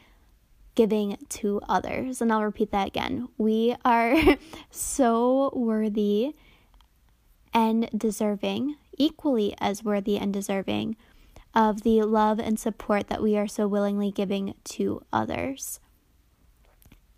giving 0.75 1.17
to 1.29 1.61
others. 1.69 2.21
And 2.21 2.33
I'll 2.33 2.45
repeat 2.45 2.71
that 2.73 2.89
again. 2.89 3.29
We 3.39 3.77
are 3.85 4.17
so 4.71 5.53
worthy 5.55 6.35
and 7.53 7.89
deserving, 7.97 8.77
equally 8.99 9.55
as 9.59 9.85
worthy 9.85 10.17
and 10.17 10.33
deserving 10.33 10.97
of 11.55 11.83
the 11.83 12.03
love 12.03 12.41
and 12.41 12.59
support 12.59 13.07
that 13.07 13.23
we 13.23 13.37
are 13.37 13.47
so 13.47 13.69
willingly 13.69 14.11
giving 14.11 14.55
to 14.65 15.01
others. 15.13 15.79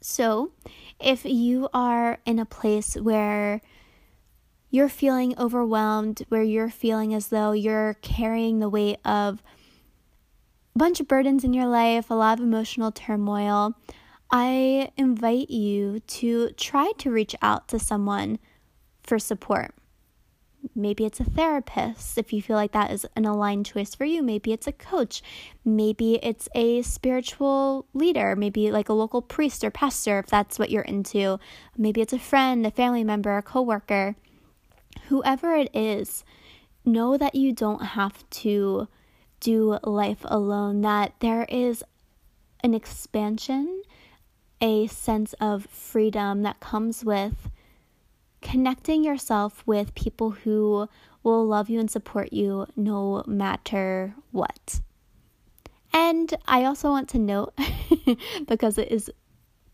So, 0.02 0.52
if 1.00 1.24
you 1.24 1.68
are 1.72 2.18
in 2.26 2.38
a 2.38 2.44
place 2.44 2.94
where 2.96 3.62
you're 4.70 4.88
feeling 4.88 5.38
overwhelmed, 5.38 6.22
where 6.28 6.42
you're 6.42 6.70
feeling 6.70 7.14
as 7.14 7.28
though 7.28 7.52
you're 7.52 7.94
carrying 8.02 8.58
the 8.58 8.68
weight 8.68 8.98
of 9.04 9.42
a 10.74 10.78
bunch 10.78 11.00
of 11.00 11.08
burdens 11.08 11.44
in 11.44 11.54
your 11.54 11.66
life, 11.66 12.10
a 12.10 12.14
lot 12.14 12.38
of 12.38 12.44
emotional 12.44 12.92
turmoil, 12.92 13.74
I 14.30 14.90
invite 14.96 15.50
you 15.50 16.00
to 16.00 16.50
try 16.50 16.92
to 16.98 17.10
reach 17.10 17.34
out 17.40 17.68
to 17.68 17.78
someone 17.78 18.38
for 19.02 19.18
support. 19.18 19.72
Maybe 20.74 21.04
it's 21.04 21.20
a 21.20 21.24
therapist 21.24 22.18
if 22.18 22.32
you 22.32 22.42
feel 22.42 22.56
like 22.56 22.72
that 22.72 22.90
is 22.90 23.06
an 23.14 23.24
aligned 23.24 23.66
choice 23.66 23.94
for 23.94 24.04
you. 24.04 24.22
Maybe 24.22 24.52
it's 24.52 24.66
a 24.66 24.72
coach. 24.72 25.22
Maybe 25.64 26.18
it's 26.22 26.48
a 26.54 26.82
spiritual 26.82 27.86
leader, 27.94 28.34
maybe 28.34 28.72
like 28.72 28.88
a 28.88 28.92
local 28.92 29.22
priest 29.22 29.62
or 29.62 29.70
pastor 29.70 30.18
if 30.18 30.26
that's 30.26 30.58
what 30.58 30.70
you're 30.70 30.82
into. 30.82 31.38
Maybe 31.76 32.00
it's 32.00 32.12
a 32.12 32.18
friend, 32.18 32.66
a 32.66 32.72
family 32.72 33.04
member, 33.04 33.36
a 33.36 33.42
coworker. 33.42 34.16
Whoever 35.08 35.54
it 35.54 35.74
is, 35.74 36.24
know 36.84 37.16
that 37.16 37.34
you 37.34 37.52
don't 37.52 37.82
have 37.82 38.28
to 38.30 38.88
do 39.40 39.78
life 39.82 40.20
alone, 40.24 40.80
that 40.82 41.14
there 41.20 41.44
is 41.48 41.82
an 42.62 42.74
expansion, 42.74 43.82
a 44.60 44.86
sense 44.86 45.34
of 45.34 45.66
freedom 45.66 46.42
that 46.42 46.60
comes 46.60 47.04
with 47.04 47.50
connecting 48.40 49.04
yourself 49.04 49.62
with 49.66 49.94
people 49.94 50.30
who 50.30 50.88
will 51.22 51.44
love 51.44 51.68
you 51.68 51.80
and 51.80 51.90
support 51.90 52.32
you 52.32 52.66
no 52.76 53.24
matter 53.26 54.14
what. 54.30 54.80
And 55.92 56.32
I 56.46 56.64
also 56.64 56.90
want 56.90 57.08
to 57.10 57.18
note, 57.18 57.54
because 58.46 58.78
it 58.78 58.92
is 58.92 59.10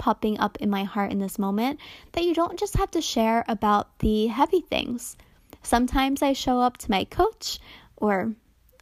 popping 0.03 0.37
up 0.41 0.59
in 0.59 0.69
my 0.69 0.83
heart 0.83 1.13
in 1.13 1.21
this 1.21 1.39
moment, 1.39 1.79
that 2.11 2.25
you 2.25 2.35
don't 2.35 2.59
just 2.59 2.77
have 2.77 2.91
to 2.91 3.01
share 3.01 3.45
about 3.47 4.01
the 4.01 4.27
heavy 4.27 4.61
things. 4.61 5.17
Sometimes 5.63 6.23
I 6.23 6.33
show 6.33 6.59
up 6.59 6.77
to 6.79 6.91
my 6.91 7.05
coach 7.05 7.61
or 7.95 8.35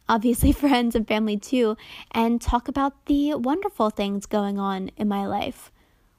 obviously 0.09 0.51
friends 0.63 0.95
and 0.95 1.07
family 1.07 1.37
too, 1.37 1.77
and 2.09 2.41
talk 2.41 2.67
about 2.67 3.05
the 3.05 3.35
wonderful 3.35 3.91
things 3.91 4.25
going 4.25 4.57
on 4.57 4.89
in 4.97 5.07
my 5.07 5.27
life. 5.27 5.71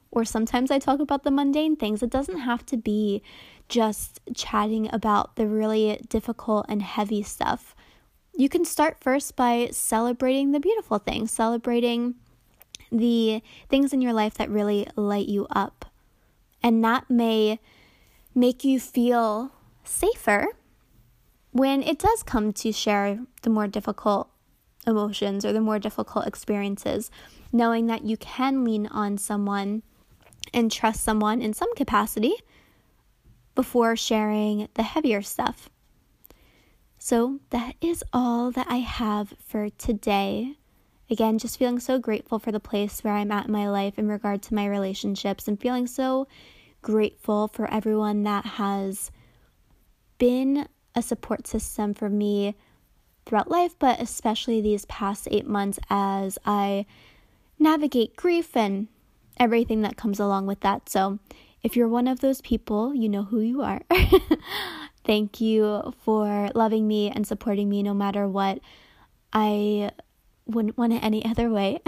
Or 0.09 0.23
sometimes 0.23 0.71
I 0.71 0.79
talk 0.79 1.01
about 1.01 1.23
the 1.23 1.31
mundane 1.31 1.75
things. 1.75 2.01
It 2.01 2.09
doesn't 2.09 2.39
have 2.39 2.65
to 2.67 2.77
be 2.77 3.21
just 3.67 4.21
chatting 4.33 4.89
about 4.93 5.35
the 5.35 5.47
really 5.47 5.99
difficult 6.07 6.65
and 6.69 6.81
heavy 6.81 7.23
stuff. 7.23 7.75
You 8.37 8.47
can 8.47 8.63
start 8.63 9.01
first 9.01 9.35
by 9.35 9.67
celebrating 9.73 10.53
the 10.53 10.61
beautiful 10.61 10.97
things, 10.97 11.29
celebrating 11.29 12.15
the 12.93 13.41
things 13.69 13.93
in 13.93 14.01
your 14.01 14.13
life 14.13 14.35
that 14.35 14.49
really 14.49 14.87
light 14.95 15.27
you 15.27 15.47
up. 15.49 15.85
And 16.61 16.83
that 16.83 17.09
may 17.09 17.59
make 18.33 18.63
you 18.63 18.79
feel 18.79 19.51
safer 19.83 20.47
when 21.51 21.83
it 21.83 21.99
does 21.99 22.23
come 22.23 22.53
to 22.53 22.71
share 22.71 23.19
the 23.41 23.49
more 23.49 23.67
difficult 23.67 24.29
emotions 24.87 25.45
or 25.45 25.53
the 25.53 25.61
more 25.61 25.79
difficult 25.79 26.27
experiences, 26.27 27.11
knowing 27.51 27.87
that 27.87 28.03
you 28.03 28.17
can 28.17 28.63
lean 28.63 28.87
on 28.87 29.17
someone 29.17 29.83
and 30.53 30.71
trust 30.71 31.03
someone 31.03 31.41
in 31.41 31.53
some 31.53 31.73
capacity 31.75 32.35
before 33.55 33.95
sharing 33.95 34.67
the 34.73 34.83
heavier 34.83 35.21
stuff. 35.21 35.69
So, 36.97 37.39
that 37.49 37.75
is 37.81 38.03
all 38.13 38.49
that 38.51 38.67
I 38.69 38.77
have 38.77 39.33
for 39.45 39.69
today. 39.69 40.55
Again, 41.09 41.37
just 41.37 41.59
feeling 41.59 41.79
so 41.79 41.99
grateful 41.99 42.39
for 42.39 42.51
the 42.51 42.59
place 42.59 43.03
where 43.03 43.13
I'm 43.13 43.31
at 43.31 43.47
in 43.47 43.51
my 43.51 43.69
life 43.69 43.99
in 43.99 44.07
regard 44.07 44.41
to 44.43 44.53
my 44.53 44.65
relationships 44.65 45.47
and 45.47 45.59
feeling 45.59 45.85
so 45.85 46.27
grateful 46.81 47.47
for 47.47 47.71
everyone 47.71 48.23
that 48.23 48.45
has 48.45 49.11
been 50.17 50.67
a 50.95 51.01
support 51.01 51.47
system 51.47 51.93
for 51.93 52.09
me 52.09 52.55
throughout 53.25 53.49
life, 53.49 53.75
but 53.79 53.99
especially 54.01 54.61
these 54.61 54.85
past 54.85 55.27
eight 55.31 55.47
months 55.47 55.79
as 55.89 56.37
I 56.45 56.85
navigate 57.59 58.15
grief 58.15 58.55
and 58.55 58.87
everything 59.37 59.81
that 59.81 59.97
comes 59.97 60.19
along 60.19 60.45
with 60.45 60.61
that. 60.61 60.89
So, 60.89 61.19
if 61.61 61.77
you're 61.77 61.87
one 61.87 62.07
of 62.07 62.19
those 62.19 62.41
people, 62.41 62.93
you 62.93 63.07
know 63.07 63.23
who 63.23 63.39
you 63.39 63.61
are. 63.61 63.81
Thank 65.05 65.39
you 65.39 65.93
for 66.03 66.49
loving 66.53 66.87
me 66.87 67.09
and 67.09 67.25
supporting 67.25 67.69
me 67.69 67.83
no 67.83 67.93
matter 67.93 68.27
what. 68.27 68.59
I 69.31 69.91
wouldn't 70.45 70.77
want 70.77 70.93
it 70.93 71.03
any 71.03 71.23
other 71.29 71.49
way. 71.49 71.79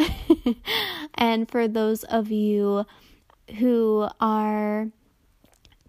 and 1.15 1.49
for 1.49 1.67
those 1.67 2.03
of 2.03 2.31
you 2.31 2.85
who 3.59 4.07
are 4.19 4.89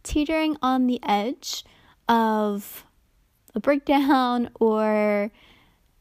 teetering 0.02 0.56
on 0.62 0.86
the 0.86 1.00
edge 1.02 1.64
of 2.08 2.84
a 3.54 3.60
breakdown 3.60 4.50
or 4.60 5.30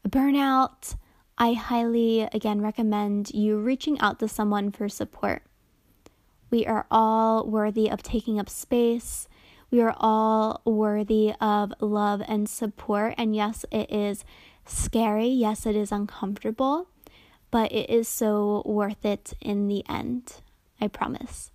a 0.04 0.08
burnout, 0.08 0.96
I 1.38 1.52
highly, 1.52 2.22
again, 2.32 2.60
recommend 2.62 3.30
you 3.34 3.58
reaching 3.58 3.98
out 4.00 4.18
to 4.20 4.28
someone 4.28 4.70
for 4.70 4.88
support. 4.88 5.42
We 6.50 6.64
are 6.66 6.86
all 6.90 7.46
worthy 7.46 7.90
of 7.90 8.02
taking 8.02 8.38
up 8.38 8.48
space. 8.48 9.28
We 9.70 9.80
are 9.80 9.94
all 9.98 10.62
worthy 10.64 11.34
of 11.40 11.72
love 11.80 12.22
and 12.26 12.48
support. 12.48 13.14
And 13.18 13.34
yes, 13.34 13.64
it 13.70 13.90
is 13.90 14.24
scary. 14.66 15.28
Yes, 15.28 15.66
it 15.66 15.76
is 15.76 15.92
uncomfortable, 15.92 16.88
but 17.50 17.72
it 17.72 17.90
is 17.90 18.08
so 18.08 18.62
worth 18.64 19.04
it 19.04 19.32
in 19.40 19.68
the 19.68 19.84
end. 19.88 20.40
I 20.80 20.88
promise. 20.88 21.50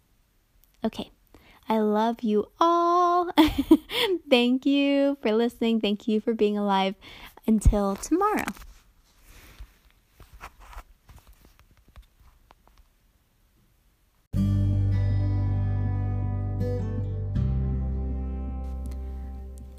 Okay. 0.83 1.11
I 1.69 1.79
love 1.79 2.21
you 2.21 2.47
all. 2.59 3.31
Thank 4.29 4.65
you 4.65 5.17
for 5.21 5.31
listening. 5.31 5.79
Thank 5.79 6.07
you 6.07 6.19
for 6.19 6.33
being 6.33 6.57
alive. 6.57 6.95
Until 7.47 7.95
tomorrow. 7.95 8.45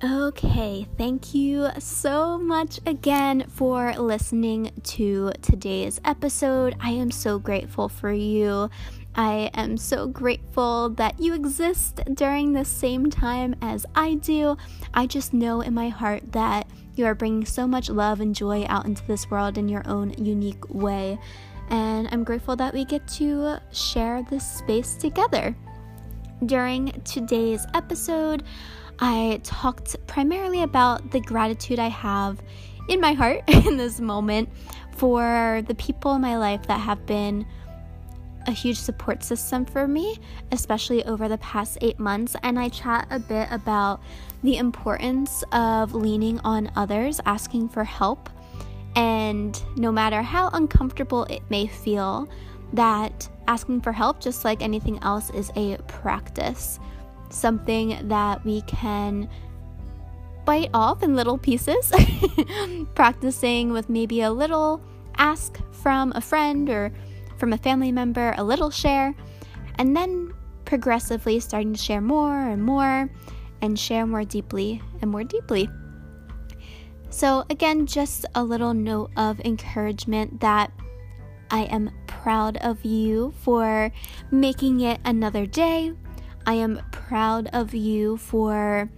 Okay, 0.05 0.85
thank 0.99 1.33
you 1.33 1.69
so 1.79 2.37
much 2.37 2.81
again 2.87 3.45
for 3.49 3.93
listening 3.93 4.73
to 4.83 5.31
today's 5.43 6.01
episode. 6.05 6.75
I 6.81 6.91
am 6.91 7.13
so 7.13 7.39
grateful 7.39 7.89
for 7.89 8.11
you. 8.11 8.69
I 9.15 9.49
am 9.55 9.77
so 9.77 10.09
grateful 10.09 10.89
that 10.89 11.21
you 11.21 11.35
exist 11.35 12.01
during 12.15 12.53
the 12.53 12.65
same 12.65 13.11
time 13.11 13.55
as 13.63 13.87
I 13.95 14.15
do. 14.15 14.57
I 14.93 15.07
just 15.07 15.33
know 15.33 15.61
in 15.61 15.73
my 15.73 15.89
heart 15.89 16.33
that 16.33 16.67
you 16.97 17.05
are 17.05 17.15
bringing 17.15 17.45
so 17.45 17.69
much 17.69 17.89
love 17.89 18.21
and 18.21 18.35
joy 18.35 18.65
out 18.69 18.87
into 18.87 19.07
this 19.07 19.31
world 19.31 19.57
in 19.57 19.69
your 19.69 19.87
own 19.87 20.15
unique 20.15 20.69
way. 20.69 21.17
And 21.71 22.09
I'm 22.11 22.25
grateful 22.25 22.57
that 22.57 22.75
we 22.75 22.85
get 22.85 23.07
to 23.19 23.61
share 23.71 24.25
this 24.29 24.51
space 24.51 24.97
together. 24.97 25.55
During 26.45 26.91
today's 27.05 27.65
episode, 27.73 28.43
I 29.05 29.41
talked 29.43 29.97
primarily 30.07 30.63
about 30.63 31.11
the 31.11 31.19
gratitude 31.19 31.81
I 31.81 31.89
have 31.89 32.41
in 32.89 33.01
my 33.01 33.15
heart 33.15 33.43
in 33.49 33.77
this 33.77 33.99
moment 33.99 34.49
for 34.93 35.61
the 35.67 35.75
people 35.75 36.15
in 36.15 36.21
my 36.21 36.39
life 36.39 36.69
that 36.69 36.79
have 36.79 37.05
been 37.05 37.45
a 38.47 38.53
huge 38.53 38.79
support 38.79 39.25
system 39.25 39.65
for 39.65 39.89
me, 39.89 40.21
especially 40.53 41.05
over 41.05 41.29
the 41.29 41.39
past 41.39 41.79
eight 41.81 41.99
months. 41.99 42.37
And 42.45 42.61
I 42.61 42.69
chat 42.69 43.09
a 43.11 43.19
bit 43.19 43.49
about 43.51 44.01
the 44.45 44.57
importance 44.59 45.43
of 45.51 45.95
leaning 45.95 46.39
on 46.41 46.71
others, 46.77 47.21
asking 47.27 47.71
for 47.71 47.83
help. 47.83 48.31
And 48.95 49.61
no 49.77 49.91
matter 49.91 50.23
how 50.23 50.49
uncomfortable 50.51 51.25
it 51.25 51.43
may 51.51 51.67
feel, 51.67 52.29
that 52.73 53.29
asking 53.49 53.81
for 53.81 53.91
help, 53.91 54.21
just 54.21 54.45
like 54.45 54.63
anything 54.63 55.01
else, 55.03 55.31
is 55.31 55.51
a 55.57 55.77
practice 55.89 56.79
something 57.33 58.09
that 58.09 58.45
we 58.45 58.63
can 58.63 59.29
bite 60.45 60.71
off 60.75 61.03
in 61.03 61.15
little 61.15 61.39
pieces, 61.39 61.93
practicing 62.95 63.73
with 63.73 63.89
maybe 63.89 64.21
a 64.23 64.31
little 64.31 64.83
ask 65.17 65.59
from 65.71 66.13
a 66.15 66.21
friend 66.21 66.69
or 66.69 66.93
from 67.37 67.53
a 67.53 67.59
family 67.59 67.93
member, 67.93 68.35
a 68.37 68.45
little 68.45 68.71
share, 68.71 69.15
and 69.79 69.97
then 69.97 70.33
progressively 70.65 71.41
starting 71.41 71.73
to 71.73 71.79
share 71.79 72.01
more 72.01 72.49
and 72.49 72.63
more 72.63 73.11
and 73.61 73.79
share 73.79 74.07
more 74.07 74.25
deeply 74.25 74.83
and 75.01 75.11
more 75.11 75.25
deeply. 75.25 75.69
So, 77.11 77.45
again, 77.51 77.87
just 77.87 78.25
a 78.35 78.43
little 78.43 78.73
note 78.73 79.11
of 79.17 79.39
encouragement 79.41 80.41
that 80.41 80.73
I 81.51 81.65
am 81.65 81.91
proud 82.07 82.57
of 82.59 82.85
you 82.85 83.35
for 83.43 83.93
making 84.31 84.81
it 84.81 84.99
another 85.05 85.45
day 85.45 85.93
I 86.47 86.55
am 86.55 86.81
proud 86.91 87.49
of 87.53 87.75
you 87.75 88.17
for 88.17 88.91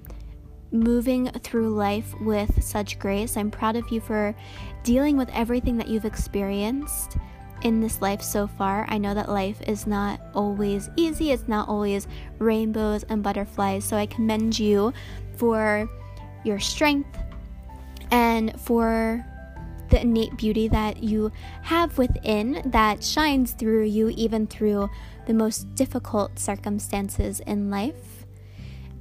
moving 0.70 1.30
through 1.30 1.74
life 1.74 2.14
with 2.20 2.62
such 2.62 2.98
grace. 2.98 3.36
I'm 3.36 3.50
proud 3.50 3.76
of 3.76 3.88
you 3.90 4.00
for 4.00 4.34
dealing 4.82 5.16
with 5.16 5.28
everything 5.30 5.76
that 5.78 5.88
you've 5.88 6.04
experienced 6.04 7.16
in 7.62 7.80
this 7.80 8.02
life 8.02 8.22
so 8.22 8.46
far. 8.46 8.86
I 8.88 8.98
know 8.98 9.14
that 9.14 9.28
life 9.28 9.60
is 9.66 9.86
not 9.86 10.20
always 10.34 10.90
easy, 10.96 11.32
it's 11.32 11.48
not 11.48 11.68
always 11.68 12.06
rainbows 12.38 13.04
and 13.04 13.22
butterflies. 13.22 13.84
So 13.84 13.96
I 13.96 14.06
commend 14.06 14.58
you 14.58 14.92
for 15.36 15.88
your 16.44 16.58
strength 16.58 17.18
and 18.10 18.58
for 18.60 19.24
the 19.90 20.00
innate 20.00 20.36
beauty 20.36 20.68
that 20.68 21.02
you 21.02 21.32
have 21.62 21.98
within 21.98 22.62
that 22.66 23.02
shines 23.02 23.52
through 23.52 23.84
you, 23.84 24.12
even 24.16 24.46
through 24.46 24.90
the 25.26 25.34
most 25.34 25.74
difficult 25.74 26.38
circumstances 26.38 27.40
in 27.40 27.70
life. 27.70 28.26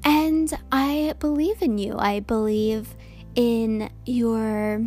And 0.03 0.53
I 0.71 1.13
believe 1.19 1.61
in 1.61 1.77
you. 1.77 1.95
I 1.97 2.19
believe 2.19 2.95
in 3.35 3.89
your 4.05 4.85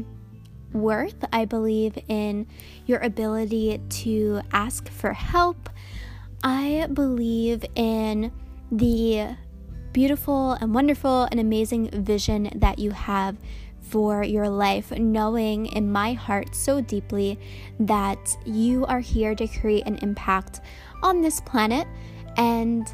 worth. 0.73 1.25
I 1.33 1.45
believe 1.45 1.99
in 2.09 2.47
your 2.87 2.99
ability 3.01 3.81
to 3.89 4.41
ask 4.53 4.89
for 4.89 5.13
help. 5.13 5.71
I 6.45 6.87
believe 6.93 7.65
in 7.75 8.33
the 8.71 9.37
beautiful 9.93 10.53
and 10.53 10.75
wonderful 10.75 11.27
and 11.31 11.41
amazing 11.41 11.89
vision 11.91 12.51
that 12.55 12.79
you 12.79 12.91
have 12.91 13.37
for 13.89 14.23
your 14.25 14.49
life, 14.49 14.91
knowing 14.91 15.67
in 15.67 15.91
my 15.91 16.13
heart 16.13 16.55
so 16.55 16.81
deeply 16.81 17.39
that 17.81 18.37
you 18.45 18.85
are 18.87 19.01
here 19.01 19.35
to 19.35 19.47
create 19.47 19.87
an 19.87 19.97
impact 20.03 20.61
on 21.03 21.21
this 21.21 21.41
planet. 21.41 21.87
And 22.37 22.93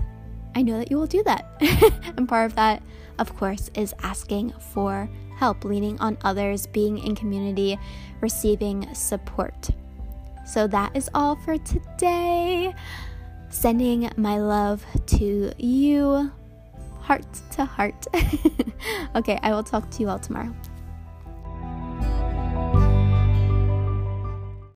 I 0.55 0.63
know 0.63 0.79
that 0.79 0.91
you 0.91 0.99
will 0.99 1.07
do 1.07 1.23
that. 1.25 1.57
and 2.17 2.29
part 2.29 2.47
of 2.47 2.55
that, 2.57 2.83
of 3.19 3.35
course, 3.37 3.71
is 3.75 3.95
asking 4.03 4.53
for 4.73 5.09
help, 5.37 5.65
leaning 5.65 5.99
on 5.99 6.19
others, 6.23 6.67
being 6.67 6.99
in 6.99 7.15
community, 7.15 7.79
receiving 8.21 8.93
support. 8.95 9.71
So 10.45 10.67
that 10.69 10.95
is 10.95 11.09
all 11.15 11.37
for 11.37 11.59
today. 11.59 12.75
Sending 13.49 14.11
my 14.17 14.39
love 14.39 14.85
to 15.07 15.53
you, 15.59 16.33
heart 17.01 17.27
to 17.53 17.65
heart. 17.65 18.07
okay, 19.17 19.39
I 19.43 19.51
will 19.51 19.63
talk 19.63 19.91
to 19.91 20.01
you 20.01 20.09
all 20.09 20.19
tomorrow. 20.19 20.55